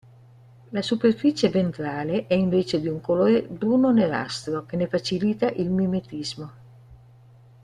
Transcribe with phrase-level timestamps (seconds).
[0.71, 6.51] La superficie ventrale è invece di un colore bruno-nerastro che ne facilita il mimetismo.